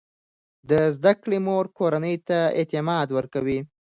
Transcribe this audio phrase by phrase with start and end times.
[0.69, 3.59] د زده کړې مور کورنۍ ته اعتماد ورکوي.